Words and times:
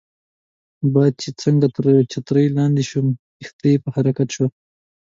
باد 0.93 1.13
چې 1.21 1.29
څنګه 1.41 1.67
تر 1.75 1.85
چترۍ 2.11 2.47
لاندې 2.57 2.83
شو، 2.89 2.99
کښتۍ 3.41 3.73
په 3.83 3.89
حرکت 3.95 4.27
شوه. 4.35 4.47